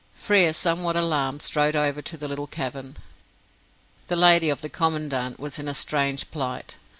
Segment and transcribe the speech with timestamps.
[0.15, 2.97] Frere, somewhat alarmed, strode over to the little cavern.
[4.07, 6.77] The "lady of the Commandant" was in a strange plight.